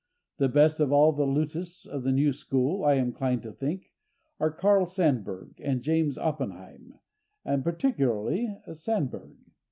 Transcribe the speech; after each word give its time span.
The 0.37 0.49
best 0.49 0.79
of 0.79 0.91
all 0.91 1.11
the 1.11 1.27
lutists 1.27 1.85
of 1.85 2.01
the 2.01 2.11
new 2.11 2.33
school, 2.33 2.83
I 2.83 2.95
am 2.95 3.09
inclined 3.09 3.43
to 3.43 3.51
think, 3.51 3.93
are 4.39 4.49
Carl 4.49 4.87
Sandburg 4.87 5.61
and 5.63 5.83
James 5.83 6.17
Oppenheim, 6.17 6.95
and 7.45 7.63
particularly 7.63 8.57
Sandburg. 8.73 9.37